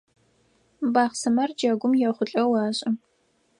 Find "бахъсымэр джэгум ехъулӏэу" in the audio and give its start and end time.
0.93-2.51